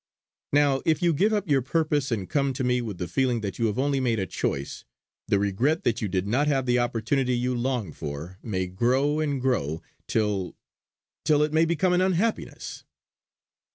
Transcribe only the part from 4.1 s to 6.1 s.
a choice, the regret that you